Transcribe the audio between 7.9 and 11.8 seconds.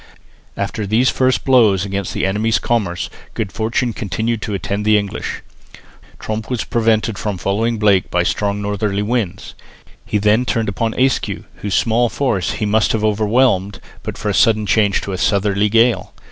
by strong northerly winds. He then turned upon Ayscue, whose